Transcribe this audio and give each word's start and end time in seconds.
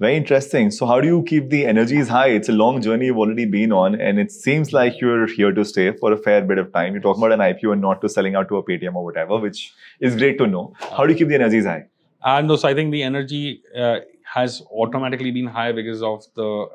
Very 0.00 0.16
interesting. 0.16 0.70
So, 0.70 0.86
how 0.86 1.00
do 1.00 1.08
you 1.08 1.24
keep 1.24 1.50
the 1.50 1.66
energies 1.66 2.08
high? 2.08 2.28
It's 2.28 2.48
a 2.48 2.52
long 2.52 2.80
journey 2.80 3.06
you've 3.06 3.18
already 3.18 3.46
been 3.46 3.72
on, 3.72 4.00
and 4.00 4.20
it 4.20 4.30
seems 4.30 4.72
like 4.72 5.00
you're 5.00 5.26
here 5.26 5.50
to 5.50 5.64
stay 5.64 5.90
for 5.92 6.12
a 6.12 6.16
fair 6.16 6.42
bit 6.42 6.58
of 6.58 6.72
time. 6.72 6.92
You're 6.92 7.02
talking 7.02 7.22
about 7.22 7.32
an 7.32 7.40
IPO 7.40 7.72
and 7.72 7.80
not 7.80 8.00
to 8.02 8.08
selling 8.08 8.36
out 8.36 8.48
to 8.50 8.58
a 8.58 8.62
Paytm 8.62 8.94
or 8.94 9.04
whatever, 9.04 9.38
which 9.38 9.72
is 9.98 10.14
great 10.14 10.38
to 10.38 10.46
know. 10.46 10.72
How 10.96 11.04
do 11.04 11.12
you 11.12 11.18
keep 11.18 11.26
the 11.28 11.34
energies 11.34 11.64
high? 11.64 11.86
And 12.24 12.46
no, 12.46 12.54
so 12.54 12.68
I 12.68 12.74
think 12.74 12.92
the 12.92 13.02
energy 13.02 13.62
uh, 13.76 13.98
has 14.22 14.62
automatically 14.70 15.32
been 15.32 15.46
high 15.46 15.72
because 15.72 16.00
of 16.00 16.24
the 16.36 16.68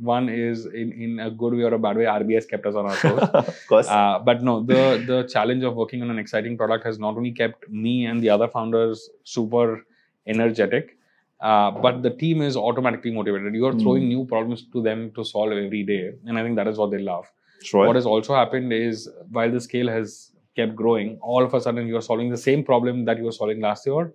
one 0.00 0.28
is 0.28 0.66
in, 0.66 0.92
in 0.92 1.20
a 1.20 1.30
good 1.30 1.54
way 1.54 1.62
or 1.62 1.74
a 1.74 1.78
bad 1.78 1.96
way, 1.96 2.04
RBI 2.04 2.48
kept 2.48 2.66
us 2.66 2.74
on 2.74 2.86
our 2.86 2.96
toes. 2.96 3.20
of 3.32 3.66
course. 3.68 3.88
Uh, 3.88 4.18
but 4.18 4.42
no, 4.42 4.62
the 4.62 5.02
the 5.06 5.28
challenge 5.32 5.62
of 5.62 5.76
working 5.76 6.02
on 6.02 6.10
an 6.10 6.18
exciting 6.18 6.56
product 6.56 6.84
has 6.84 6.98
not 6.98 7.16
only 7.16 7.32
kept 7.32 7.68
me 7.70 8.06
and 8.06 8.22
the 8.22 8.30
other 8.30 8.48
founders 8.48 9.10
super 9.24 9.86
energetic, 10.26 10.98
uh, 11.40 11.70
but 11.70 12.02
the 12.02 12.10
team 12.10 12.42
is 12.42 12.56
automatically 12.56 13.10
motivated. 13.10 13.54
You 13.54 13.66
are 13.66 13.72
Hmm. 13.72 13.78
throwing 13.78 14.08
new 14.08 14.24
problems 14.26 14.64
to 14.72 14.82
them 14.82 15.10
to 15.12 15.24
solve 15.24 15.52
every 15.52 15.82
day, 15.84 16.12
and 16.26 16.38
I 16.38 16.42
think 16.42 16.56
that 16.56 16.68
is 16.68 16.78
what 16.78 16.90
they 16.90 16.98
love. 16.98 17.30
sure. 17.62 17.86
What 17.86 17.96
has 17.96 18.06
also 18.06 18.34
happened 18.34 18.72
is 18.72 19.08
while 19.30 19.50
the 19.50 19.60
scale 19.60 19.88
has 19.88 20.32
kept 20.56 20.74
growing, 20.76 21.18
all 21.22 21.44
of 21.44 21.54
a 21.54 21.60
sudden 21.60 21.86
you 21.86 21.96
are 21.96 22.02
solving 22.10 22.30
the 22.30 22.36
same 22.36 22.64
problem 22.64 23.04
that 23.06 23.18
you 23.18 23.24
were 23.24 23.32
solving 23.32 23.60
last 23.60 23.86
year, 23.86 24.12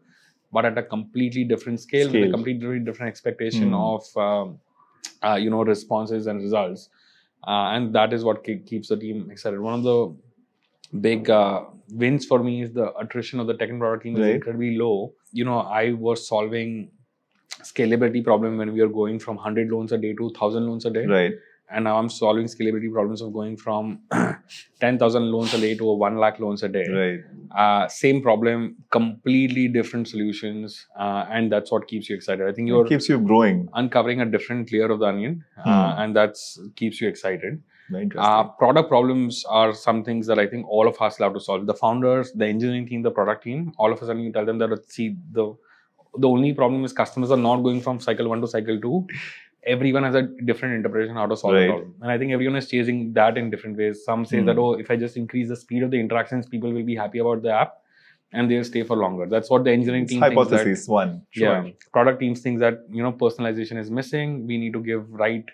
but 0.52 0.66
at 0.66 0.78
a 0.78 0.84
completely 0.84 1.44
different 1.44 1.80
scale, 1.80 2.12
with 2.12 2.24
a 2.24 2.28
completely 2.28 2.80
different 2.80 3.10
expectation 3.10 3.70
Hmm. 3.70 3.74
of 3.74 4.18
um, 4.18 4.60
uh, 5.24 5.36
you 5.36 5.50
know 5.50 5.64
responses 5.64 6.28
and 6.28 6.42
results, 6.42 6.90
uh, 7.48 7.68
and 7.76 7.94
that 7.96 8.14
is 8.14 8.24
what 8.24 8.44
ke- 8.44 8.66
keeps 8.66 8.90
the 8.90 8.98
team 8.98 9.30
excited. 9.32 9.60
One 9.60 9.74
of 9.76 9.84
the 9.84 10.00
big 11.02 11.30
uh, 11.30 11.66
wins 11.90 12.26
for 12.26 12.40
me 12.44 12.62
is 12.64 12.72
the 12.74 12.94
attrition 12.98 13.40
of 13.40 13.48
the 13.48 13.54
tech 13.56 13.70
and 13.70 13.80
product 13.80 14.04
team 14.04 14.18
is 14.18 14.22
Right. 14.22 14.36
incredibly 14.36 14.78
low. 14.78 15.14
You 15.32 15.46
know, 15.46 15.60
I 15.60 15.92
was 15.94 16.28
solving 16.28 16.92
scalability 17.64 18.24
problem 18.24 18.58
when 18.58 18.74
we 18.74 18.80
are 18.82 18.88
going 18.88 19.20
from 19.20 19.36
100 19.36 19.70
loans 19.72 19.92
a 19.92 19.98
day 19.98 20.14
to 20.14 20.24
1000 20.24 20.66
loans 20.68 20.86
a 20.86 20.90
day 20.90 21.06
right. 21.06 21.34
and 21.72 21.86
now 21.86 21.98
I'm 21.98 22.10
solving 22.10 22.46
scalability 22.46 22.92
problems 22.92 23.22
of 23.22 23.34
going 23.34 23.58
from 23.58 24.00
10,000 24.80 25.32
loans 25.32 25.54
a 25.54 25.60
day 25.60 25.76
to 25.76 25.90
a 25.90 25.96
1 25.96 26.18
lakh 26.18 26.40
loans 26.40 26.62
a 26.64 26.70
day. 26.70 26.86
Right. 26.88 27.20
Uh, 27.58 27.88
same 27.88 28.22
problem, 28.22 28.76
completely 28.92 29.68
different 29.68 30.08
solutions, 30.08 30.86
uh, 31.00 31.26
and 31.32 31.52
that's 31.52 31.72
what 31.72 31.88
keeps 31.88 32.10
you 32.10 32.16
excited. 32.16 32.48
I 32.48 32.52
think 32.52 32.68
It 32.68 32.72
you're 32.72 32.86
keeps 32.86 33.08
you 33.10 33.20
growing. 33.20 33.68
uncovering 33.74 34.22
a 34.22 34.26
different 34.26 34.72
layer 34.72 34.92
of 34.92 35.00
the 35.00 35.06
onion, 35.08 35.44
uh, 35.58 35.64
Hmm. 35.64 36.02
and 36.02 36.16
that's 36.16 36.60
keeps 36.76 37.02
you 37.02 37.08
excited. 37.08 37.62
Uh, 38.18 38.44
product 38.60 38.90
problems 38.90 39.46
are 39.48 39.72
some 39.72 40.04
things 40.04 40.26
that 40.28 40.40
I 40.40 40.48
think 40.48 40.68
all 40.68 40.88
of 40.88 41.00
us 41.02 41.20
love 41.20 41.34
to 41.36 41.40
solve. 41.40 41.68
The 41.68 41.74
founders, 41.76 42.32
the 42.34 42.48
engineering 42.48 42.88
team, 42.88 43.04
the 43.04 43.12
product 43.12 43.44
team, 43.44 43.74
all 43.78 43.92
of 43.94 44.02
a 44.02 44.06
sudden 44.08 44.24
you 44.24 44.32
tell 44.32 44.46
them 44.46 44.58
that 44.58 44.90
see 44.92 45.16
the 45.32 45.56
the 46.18 46.28
only 46.28 46.54
problem 46.54 46.84
is 46.86 46.94
customers 46.94 47.32
are 47.32 47.38
not 47.38 47.58
going 47.64 47.82
from 47.82 48.00
cycle 48.00 48.30
one 48.30 48.42
to 48.42 48.48
cycle 48.48 48.80
two. 48.80 49.08
Everyone 49.66 50.04
has 50.04 50.16
a 50.16 50.22
different 50.22 50.76
interpretation 50.76 51.16
how 51.16 51.26
to 51.26 51.36
solve 51.36 51.54
Right. 51.56 51.62
the 51.68 51.74
problem, 51.74 51.96
and 52.02 52.12
I 52.12 52.18
think 52.18 52.32
everyone 52.32 52.56
is 52.56 52.68
chasing 52.70 53.14
that 53.14 53.38
in 53.38 53.50
different 53.50 53.78
ways. 53.78 54.04
Some 54.06 54.26
say 54.26 54.42
that 54.42 54.54
Hmm. 54.54 54.60
oh, 54.66 54.74
if 54.74 54.92
I 54.92 54.96
just 54.96 55.18
increase 55.18 55.48
the 55.50 55.56
speed 55.56 55.84
of 55.84 55.92
the 55.92 56.00
interactions, 56.00 56.46
people 56.48 56.72
will 56.72 56.84
be 56.84 56.96
happy 56.96 57.20
about 57.20 57.42
the 57.42 57.52
app, 57.52 57.74
and 58.32 58.50
they'll 58.52 58.64
stay 58.64 58.84
for 58.84 58.96
longer. 58.98 59.26
That's 59.26 59.50
what 59.50 59.64
the 59.64 59.72
engineering 59.72 60.04
It's 60.04 60.12
team 60.14 60.22
thinks 60.22 60.50
that 60.50 60.58
hypothesis 60.58 60.88
one. 60.88 61.14
Sure. 61.32 61.54
yeah 61.66 61.72
product 61.98 62.20
teams 62.20 62.42
think 62.42 62.60
that 62.60 62.84
you 63.00 63.04
know 63.04 63.12
personalization 63.26 63.78
is 63.86 63.90
missing 64.00 64.36
we 64.48 64.58
need 64.66 64.74
to 64.74 64.82
give 64.92 65.12
right 65.26 65.46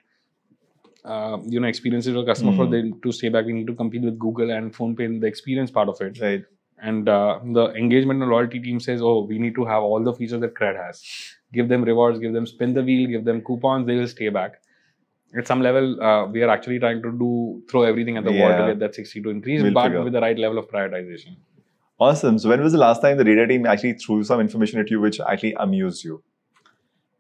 uh, 1.03 1.37
you 1.47 1.59
know 1.59 1.67
experiences 1.67 2.13
to 2.13 2.19
the 2.21 2.25
customer 2.25 2.51
for 2.53 2.65
Hmm. 2.65 2.71
them 2.71 2.99
to 3.03 3.11
stay 3.11 3.29
back 3.29 3.45
we 3.45 3.53
need 3.53 3.67
to 3.67 3.73
compete 3.81 4.03
with 4.09 4.17
google 4.19 4.51
and 4.57 4.73
PhonePe 4.73 5.05
in 5.09 5.19
the 5.19 5.27
experience 5.27 5.71
part 5.71 5.89
of 5.89 6.01
it 6.01 6.19
Right. 6.21 6.43
And 6.89 7.07
uh, 7.07 7.39
the 7.57 7.65
engagement 7.75 8.21
and 8.23 8.31
loyalty 8.31 8.59
team 8.59 8.79
says 8.79 9.01
oh 9.03 9.23
we 9.31 9.37
need 9.39 9.53
to 9.55 9.65
have 9.65 9.83
all 9.83 10.03
the 10.03 10.13
features 10.13 10.41
that 10.41 10.55
CRED 10.55 10.75
has 10.75 11.01
give 11.53 11.67
them 11.69 11.83
rewards 11.89 12.17
give 12.19 12.33
them 12.33 12.45
spin 12.51 12.73
the 12.73 12.83
wheel 12.87 13.07
give 13.11 13.23
them 13.25 13.41
coupons 13.49 13.85
they 13.87 13.95
will 13.99 14.07
stay 14.07 14.29
back 14.29 14.55
at 15.41 15.45
some 15.51 15.61
level 15.61 16.01
uh, 16.01 16.25
we 16.25 16.41
are 16.41 16.49
actually 16.49 16.79
trying 16.79 17.01
to 17.03 17.11
do 17.19 17.29
throw 17.69 17.83
everything 17.83 18.17
at 18.17 18.23
the 18.29 18.31
wall 18.39 18.49
to 18.57 18.65
get 18.71 18.79
that 18.79 18.95
60 18.95 19.21
to 19.21 19.29
increase 19.29 19.61
We'll 19.61 19.73
but 19.73 19.83
figure. 19.89 20.03
with 20.03 20.13
the 20.13 20.21
right 20.21 20.39
level 20.45 20.57
of 20.57 20.67
prioritization 20.69 21.37
Awesome. 21.99 22.39
So, 22.39 22.49
when 22.49 22.61
was 22.63 22.71
the 22.71 22.79
last 22.79 22.99
time 23.03 23.17
the 23.17 23.23
data 23.23 23.45
team 23.45 23.67
actually 23.67 23.93
threw 23.93 24.23
some 24.23 24.39
information 24.39 24.79
at 24.79 24.89
you 24.89 24.99
which 24.99 25.19
actually 25.21 25.53
amused 25.53 26.03
you? 26.03 26.23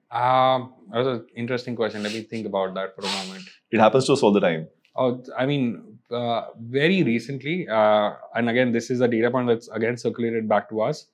um, 0.09 0.73
that 0.91 0.97
was 0.97 1.07
an 1.07 1.25
interesting 1.35 1.75
question 1.75 2.01
let 2.03 2.13
me 2.13 2.21
think 2.21 2.47
about 2.47 2.73
that 2.73 2.95
for 2.95 3.01
a 3.01 3.11
moment 3.23 3.43
It 3.69 3.79
happens 3.79 4.05
to 4.07 4.13
us 4.13 4.23
all 4.23 4.31
the 4.31 4.39
time. 4.39 4.67
Oh, 4.95 5.23
I 5.37 5.45
mean, 5.45 5.97
uh, 6.09 6.47
very 6.59 7.03
recently, 7.03 7.67
uh, 7.67 8.13
and 8.35 8.49
again, 8.49 8.71
this 8.71 8.89
is 8.89 9.01
a 9.01 9.07
data 9.07 9.31
point 9.31 9.47
that's 9.47 9.69
again 9.69 9.97
circulated 9.97 10.49
back 10.49 10.69
to 10.69 10.81
us. 10.81 11.07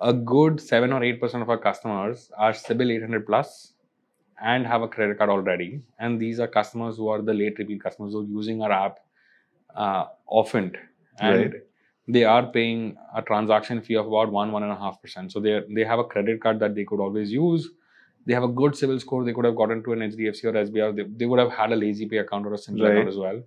A 0.00 0.12
good 0.12 0.60
seven 0.60 0.92
or 0.92 1.04
eight 1.04 1.20
percent 1.20 1.42
of 1.42 1.50
our 1.50 1.58
customers 1.58 2.30
are 2.36 2.52
CIBIL 2.52 2.92
800 2.92 3.26
plus 3.26 3.74
and 4.42 4.66
have 4.66 4.82
a 4.82 4.88
credit 4.88 5.18
card 5.18 5.30
already, 5.30 5.82
and 5.98 6.18
these 6.20 6.40
are 6.40 6.48
customers 6.48 6.96
who 6.96 7.08
are 7.08 7.22
the 7.22 7.34
late 7.34 7.58
repeat 7.58 7.82
customers 7.82 8.12
who 8.12 8.22
are 8.22 8.26
using 8.26 8.62
our 8.62 8.72
app 8.72 8.98
uh, 9.76 10.06
often, 10.26 10.76
and 11.20 11.52
Right. 11.52 11.62
they 12.08 12.24
are 12.24 12.46
paying 12.46 12.96
a 13.14 13.22
transaction 13.22 13.80
fee 13.82 13.94
of 13.96 14.06
about 14.06 14.32
one 14.32 14.50
one 14.52 14.62
and 14.62 14.72
a 14.72 14.76
half 14.76 15.00
percent. 15.02 15.30
So 15.32 15.40
they 15.40 15.62
they 15.70 15.84
have 15.84 15.98
a 15.98 16.04
credit 16.04 16.40
card 16.40 16.58
that 16.60 16.74
they 16.74 16.84
could 16.84 17.00
always 17.00 17.30
use. 17.32 17.70
They 18.26 18.34
have 18.34 18.42
a 18.42 18.48
good 18.48 18.72
CIBIL 18.72 19.00
score. 19.00 19.24
They 19.24 19.32
could 19.32 19.44
have 19.44 19.56
gotten 19.56 19.82
to 19.84 19.92
an 19.92 20.00
HDFC 20.00 20.44
or 20.44 20.52
SBI. 20.52 20.96
They, 20.96 21.02
they 21.16 21.26
would 21.26 21.38
have 21.38 21.50
had 21.52 21.72
a 21.72 21.76
LazyPay 21.76 22.20
account 22.20 22.46
or 22.46 22.54
a 22.54 22.56
Simpl 22.56 22.82
Right. 22.84 22.92
account 22.92 23.08
as 23.08 23.16
well. 23.16 23.42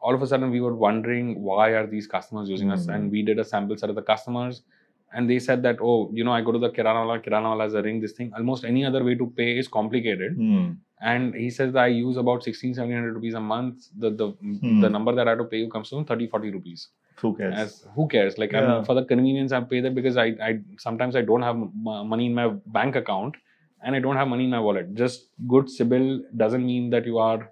All 0.00 0.14
of 0.14 0.22
a 0.22 0.26
sudden, 0.26 0.50
we 0.50 0.60
were 0.60 0.74
wondering 0.74 1.42
why 1.42 1.70
are 1.70 1.86
these 1.86 2.06
customers 2.06 2.48
using 2.48 2.70
us, 2.70 2.84
Hmm. 2.86 2.90
and 2.94 3.10
we 3.10 3.22
did 3.22 3.38
a 3.38 3.44
sample 3.44 3.76
set 3.76 3.90
of 3.90 3.96
the 3.96 4.02
customers, 4.02 4.62
and 5.12 5.28
they 5.28 5.38
said 5.38 5.62
that 5.64 5.78
oh, 5.80 6.10
you 6.12 6.24
know, 6.24 6.32
I 6.32 6.40
go 6.42 6.52
to 6.52 6.58
the 6.58 6.70
Kirana 6.70 7.04
wala, 7.06 7.18
Kirana 7.20 7.50
wala 7.50 7.64
has 7.64 7.74
a 7.74 7.82
ring. 7.82 8.00
This 8.00 8.12
thing, 8.12 8.32
almost 8.36 8.64
any 8.64 8.84
other 8.84 9.02
way 9.04 9.14
to 9.14 9.26
pay 9.40 9.58
is 9.58 9.68
complicated. 9.68 10.36
Hmm. 10.36 10.70
And 11.02 11.34
he 11.34 11.48
says 11.50 11.72
that 11.74 11.84
I 11.84 11.86
use 11.88 12.16
about 12.18 12.42
16, 12.44 12.74
1700 12.74 13.14
rupees 13.14 13.34
a 13.34 13.40
month. 13.40 13.88
The 13.98 14.10
the 14.10 14.28
Hmm. 14.40 14.80
the 14.80 14.88
number 14.96 15.14
that 15.14 15.26
I 15.28 15.30
have 15.30 15.38
to 15.44 15.44
pay 15.52 15.58
you 15.64 15.68
comes 15.76 15.90
to 15.90 16.04
30, 16.04 16.28
40 16.28 16.50
rupees. 16.56 16.88
Who 17.22 17.34
cares? 17.36 17.54
As 17.62 17.86
who 17.94 18.08
cares? 18.08 18.38
Like 18.38 18.52
Yeah. 18.52 18.82
for 18.82 18.94
the 18.94 19.04
convenience, 19.04 19.52
I 19.52 19.60
pay 19.60 19.80
that 19.86 19.94
because 19.94 20.16
I, 20.16 20.26
I 20.48 20.60
sometimes 20.78 21.16
I 21.16 21.22
don't 21.22 21.42
have 21.50 21.56
m- 21.56 22.08
money 22.14 22.26
in 22.26 22.34
my 22.34 22.48
bank 22.78 22.96
account 22.96 23.36
and 23.82 23.94
I 23.96 24.00
don't 24.00 24.16
have 24.16 24.28
money 24.28 24.44
in 24.44 24.50
my 24.50 24.60
wallet. 24.60 24.94
Just 24.94 25.28
good 25.48 25.66
CIBIL 25.66 26.22
doesn't 26.36 26.64
mean 26.64 26.90
that 26.90 27.06
you 27.06 27.18
are, 27.18 27.50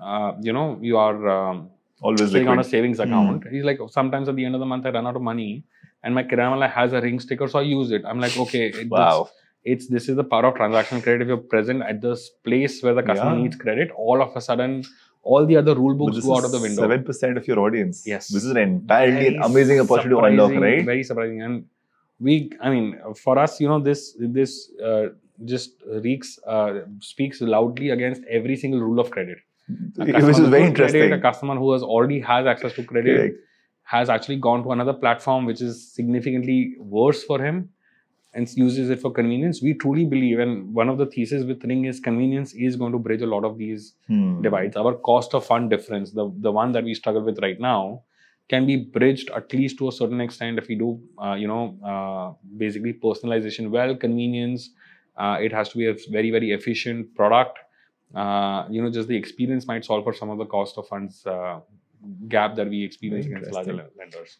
uh, 0.00 0.32
you 0.40 0.52
know, 0.52 0.78
you 0.80 0.96
are 0.98 1.28
um, 1.28 1.70
Always 2.00 2.30
sitting 2.32 2.48
on 2.48 2.58
a 2.58 2.64
savings 2.64 2.98
Hmm. 2.98 3.04
account. 3.04 3.44
He's 3.50 3.64
like, 3.64 3.78
sometimes 3.90 4.28
at 4.28 4.36
the 4.36 4.44
end 4.44 4.54
of 4.56 4.60
the 4.60 4.66
month 4.66 4.86
I 4.86 4.90
run 4.90 5.06
out 5.06 5.16
of 5.16 5.22
money, 5.22 5.64
and 6.02 6.14
my 6.14 6.24
Kiranala 6.24 6.68
has 6.70 6.92
a 6.92 7.00
ring 7.00 7.20
sticker, 7.20 7.46
so 7.48 7.60
I 7.60 7.62
use 7.62 7.92
it. 7.92 8.02
I'm 8.04 8.20
like, 8.20 8.36
okay, 8.36 8.66
it, 8.82 8.88
Wow. 8.90 9.28
it's 9.64 9.86
this 9.86 10.08
is 10.08 10.16
the 10.16 10.24
power 10.24 10.46
of 10.46 10.56
transaction 10.56 11.00
credit. 11.00 11.22
If 11.22 11.28
you're 11.28 11.36
present 11.54 11.82
at 11.82 12.00
this 12.00 12.28
place 12.48 12.82
where 12.82 12.94
the 12.94 13.04
customer 13.10 13.34
Yeah. 13.36 13.42
needs 13.42 13.56
credit, 13.56 13.92
all 13.96 14.20
of 14.20 14.34
a 14.34 14.40
sudden, 14.40 14.82
all 15.22 15.46
the 15.46 15.56
other 15.56 15.74
rule 15.76 15.94
books 15.94 16.18
go 16.26 16.36
out 16.36 16.44
of 16.44 16.50
the 16.50 16.58
window. 16.58 16.82
Seven 16.82 17.04
percent 17.04 17.36
of 17.38 17.46
your 17.46 17.60
audience. 17.60 18.02
Yes. 18.04 18.26
This 18.28 18.42
is 18.44 18.50
an 18.50 18.56
entirely 18.56 19.12
Very 19.30 19.36
amazing 19.36 19.78
opportunity 19.84 20.16
to 20.20 20.24
unlock, 20.30 20.50
right? 20.66 20.84
Very 20.84 21.04
surprising, 21.04 21.42
and 21.42 21.64
we, 22.18 22.50
I 22.60 22.70
mean, 22.70 22.98
for 23.24 23.38
us, 23.38 23.60
you 23.60 23.68
know, 23.68 23.78
this 23.78 24.16
this 24.18 24.70
uh, 24.84 25.06
just 25.44 25.82
reeks 26.02 26.38
uh, 26.46 26.80
speaks 27.00 27.40
loudly 27.40 27.90
against 27.90 28.22
every 28.30 28.56
single 28.56 28.80
rule 28.80 29.00
of 29.00 29.10
credit. 29.10 29.38
Which 29.96 30.08
is 30.08 30.24
very 30.38 30.70
good 30.70 30.74
credit, 30.76 30.94
interesting. 30.96 31.12
a 31.12 31.20
customer 31.20 31.56
who 31.56 31.72
has 31.72 31.82
already 31.82 32.20
has 32.20 32.46
access 32.46 32.72
to 32.74 32.82
credit 32.84 33.16
Correct. 33.16 33.36
has 33.84 34.10
actually 34.10 34.36
gone 34.36 34.62
to 34.64 34.72
another 34.72 34.92
platform 34.92 35.44
which 35.46 35.60
is 35.60 35.92
significantly 35.92 36.74
worse 36.78 37.22
for 37.24 37.42
him 37.42 37.70
and 38.34 38.48
uses 38.56 38.90
it 38.90 39.00
for 39.00 39.10
convenience. 39.10 39.62
We 39.62 39.74
truly 39.74 40.04
believe, 40.06 40.38
and 40.38 40.72
one 40.74 40.88
of 40.88 40.98
the 40.98 41.06
theses 41.06 41.44
with 41.44 41.64
Ring 41.64 41.84
is 41.84 42.00
convenience 42.00 42.54
is 42.54 42.76
going 42.76 42.92
to 42.92 42.98
bridge 42.98 43.22
a 43.22 43.26
lot 43.26 43.44
of 43.44 43.58
these 43.58 43.94
Hmm. 44.08 44.42
divides. 44.42 44.76
Our 44.76 44.94
cost 44.94 45.34
of 45.34 45.44
fund 45.46 45.70
difference, 45.70 46.12
the, 46.12 46.32
the 46.38 46.50
one 46.52 46.72
that 46.72 46.84
we 46.84 46.94
struggle 46.94 47.22
with 47.22 47.38
right 47.40 47.60
now, 47.60 48.02
can 48.48 48.66
be 48.66 48.76
bridged 48.76 49.30
at 49.30 49.52
least 49.52 49.78
to 49.78 49.88
a 49.88 49.92
certain 49.92 50.20
extent 50.20 50.58
if 50.58 50.68
we 50.68 50.74
do, 50.74 51.00
uh, 51.22 51.34
you 51.34 51.46
know, 51.46 51.78
uh, 51.84 52.32
basically 52.56 52.92
personalization 52.94 53.70
well, 53.70 53.94
convenience. 53.96 54.70
Uh, 55.16 55.36
it 55.40 55.52
has 55.52 55.68
to 55.70 55.78
be 55.78 55.86
a 55.86 55.96
very, 56.10 56.30
very 56.30 56.52
efficient 56.52 57.14
product. 57.14 57.58
Uh, 58.14 58.66
you 58.70 58.82
know, 58.82 58.90
just 58.90 59.08
the 59.08 59.16
experience 59.16 59.66
might 59.66 59.84
solve 59.84 60.04
for 60.04 60.12
some 60.12 60.30
of 60.30 60.38
the 60.38 60.44
cost 60.46 60.76
of 60.78 60.86
funds 60.88 61.26
uh, 61.26 61.60
gap 62.28 62.56
that 62.56 62.68
we 62.68 62.82
experience 62.84 63.26
against 63.26 63.52
larger 63.52 63.88
lenders. 63.98 64.38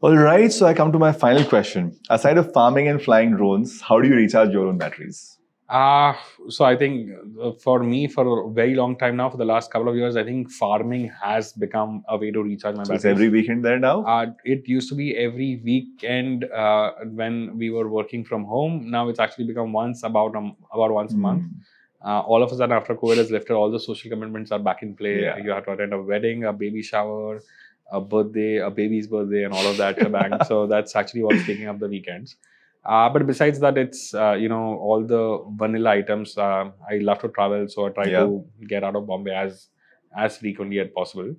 All 0.00 0.16
right. 0.16 0.52
So 0.52 0.66
I 0.66 0.74
come 0.74 0.92
to 0.92 0.98
my 0.98 1.12
final 1.12 1.44
question. 1.44 1.98
Aside 2.08 2.38
of 2.38 2.52
farming 2.52 2.88
and 2.88 3.02
flying 3.02 3.32
drones, 3.32 3.80
how 3.80 4.00
do 4.00 4.08
you 4.08 4.14
recharge 4.14 4.50
your 4.50 4.66
own 4.68 4.78
batteries? 4.78 5.37
Uh, 5.68 6.14
so 6.48 6.64
I 6.64 6.76
think 6.76 7.10
uh, 7.42 7.52
for 7.52 7.82
me, 7.82 8.08
for 8.08 8.48
a 8.48 8.50
very 8.50 8.74
long 8.74 8.96
time 8.96 9.16
now, 9.16 9.28
for 9.28 9.36
the 9.36 9.44
last 9.44 9.70
couple 9.70 9.88
of 9.90 9.96
years, 9.96 10.16
I 10.16 10.24
think 10.24 10.50
farming 10.50 11.12
has 11.22 11.52
become 11.52 12.02
a 12.08 12.16
way 12.16 12.30
to 12.30 12.42
recharge 12.42 12.76
my 12.76 12.84
So 12.84 12.94
it's 12.94 13.02
batteries. 13.02 13.16
every 13.16 13.28
weekend 13.28 13.64
there 13.64 13.78
now. 13.78 14.02
Uh, 14.04 14.32
it 14.44 14.66
used 14.66 14.88
to 14.88 14.94
be 14.94 15.14
every 15.16 15.60
weekend 15.62 16.44
uh, 16.44 16.92
when 17.04 17.58
we 17.58 17.68
were 17.70 17.88
working 17.88 18.24
from 18.24 18.44
home. 18.44 18.90
Now 18.90 19.10
it's 19.10 19.18
actually 19.18 19.44
become 19.44 19.72
once 19.74 20.02
about 20.04 20.34
um, 20.34 20.56
about 20.72 20.90
once 20.90 21.12
a 21.12 21.18
month. 21.18 21.42
Hmm. 21.42 22.08
Uh, 22.08 22.20
all 22.20 22.42
of 22.42 22.50
a 22.50 22.56
sudden, 22.56 22.74
after 22.74 22.94
COVID 22.94 23.18
has 23.18 23.30
lifted, 23.30 23.52
all 23.52 23.70
the 23.70 23.80
social 23.80 24.08
commitments 24.08 24.52
are 24.52 24.58
back 24.58 24.82
in 24.82 24.94
play. 24.94 25.22
Yeah. 25.22 25.36
You 25.36 25.50
have 25.50 25.66
to 25.66 25.72
attend 25.72 25.92
a 25.92 26.00
wedding, 26.00 26.44
a 26.44 26.52
baby 26.52 26.80
shower, 26.80 27.42
a 27.90 28.00
birthday, 28.00 28.56
a 28.56 28.70
baby's 28.70 29.06
birthday, 29.06 29.44
and 29.44 29.52
all 29.52 29.66
of 29.66 29.76
that 29.76 29.98
shebang. 29.98 30.32
so 30.46 30.66
that's 30.66 30.96
actually 30.96 31.24
what's 31.24 31.44
taking 31.44 31.66
up 31.66 31.78
the 31.78 31.88
weekends. 31.88 32.36
Uh, 32.84 33.08
but 33.10 33.26
besides 33.26 33.60
that, 33.60 33.76
it's 33.76 34.14
uh, 34.14 34.32
you 34.32 34.48
know 34.48 34.78
all 34.78 35.04
the 35.04 35.44
vanilla 35.56 35.90
items. 35.90 36.36
Uh, 36.38 36.70
I 36.90 36.98
love 36.98 37.18
to 37.20 37.28
travel, 37.28 37.68
so 37.68 37.86
I 37.86 37.90
try 37.90 38.06
Yeah. 38.06 38.20
to 38.20 38.44
get 38.66 38.84
out 38.84 38.96
of 38.96 39.06
Bombay 39.06 39.34
as 39.34 39.68
as 40.16 40.38
frequently 40.38 40.78
as 40.80 40.88
possible. 40.94 41.34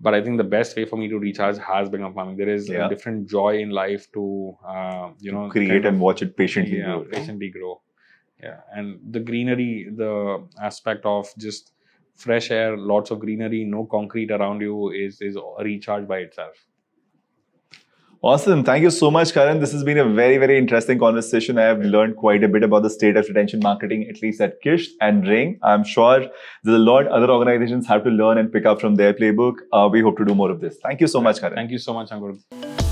But 0.00 0.14
I 0.14 0.22
think 0.22 0.36
the 0.38 0.44
best 0.44 0.76
way 0.76 0.84
for 0.84 0.96
me 0.96 1.08
to 1.08 1.18
recharge 1.18 1.58
has 1.58 1.88
been 1.88 2.02
farming. 2.14 2.36
There 2.36 2.48
is 2.48 2.68
Yeah. 2.68 2.86
a 2.86 2.88
different 2.88 3.28
joy 3.28 3.58
in 3.58 3.70
life 3.70 4.10
to 4.12 4.56
uh, 4.66 5.10
you 5.20 5.32
know 5.32 5.48
Create 5.50 5.68
kind 5.82 5.86
and 5.86 6.00
watch 6.00 6.22
it 6.22 6.36
patiently 6.36 6.78
yeah, 6.78 6.86
grow. 6.98 7.04
patiently 7.04 7.50
grow. 7.50 7.80
Yeah, 8.42 8.60
and 8.74 9.00
the 9.10 9.20
greenery, 9.20 9.88
the 9.96 10.46
aspect 10.60 11.04
of 11.06 11.28
just 11.38 11.72
fresh 12.14 12.50
air, 12.50 12.76
lots 12.76 13.10
of 13.10 13.20
greenery, 13.20 13.64
no 13.64 13.86
concrete 13.86 14.30
around 14.30 14.60
you 14.60 14.90
is 14.90 15.20
is 15.20 15.36
a 15.36 15.64
recharge 15.64 16.06
by 16.06 16.18
itself. 16.18 16.56
Awesome. 18.24 18.64
Thank 18.64 18.82
you 18.82 18.88
so 18.88 19.10
much, 19.10 19.34
Karan. 19.34 19.60
This 19.60 19.72
has 19.72 19.84
been 19.84 19.98
a 19.98 20.04
very, 20.06 20.38
very 20.38 20.56
interesting 20.56 20.98
conversation. 20.98 21.58
I 21.58 21.64
have 21.64 21.80
learned 21.80 22.16
quite 22.16 22.42
a 22.42 22.48
bit 22.48 22.62
about 22.62 22.82
the 22.82 22.88
state 22.88 23.18
of 23.18 23.28
retention 23.28 23.60
marketing, 23.62 24.06
at 24.08 24.22
least 24.22 24.40
at 24.40 24.62
Kissht 24.62 24.92
and 25.02 25.28
Ring. 25.28 25.58
I'm 25.62 25.84
sure 25.84 26.20
there's 26.62 26.74
a 26.74 26.78
lot 26.78 27.06
other 27.08 27.30
organizations 27.30 27.86
have 27.86 28.02
to 28.04 28.08
learn 28.08 28.38
and 28.38 28.50
pick 28.50 28.64
up 28.64 28.80
from 28.80 28.94
their 28.94 29.12
playbook. 29.12 29.56
Uh, 29.74 29.90
we 29.92 30.00
hope 30.00 30.16
to 30.16 30.24
do 30.24 30.34
more 30.34 30.50
of 30.50 30.62
this. 30.62 30.78
Thank 30.82 31.02
you 31.02 31.06
so 31.06 31.20
much, 31.20 31.38
Karan. 31.38 31.54
Thank 31.54 31.70
you 31.70 31.76
so 31.76 31.92
much, 31.92 32.08
Ankur. 32.08 32.83